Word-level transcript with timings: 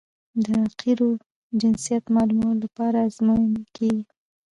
د 0.45 0.47
قیرو 0.79 1.09
جنسیت 1.59 2.03
معلومولو 2.15 2.61
لپاره 2.65 2.97
ازموینې 3.07 3.63
کیږي 3.75 4.03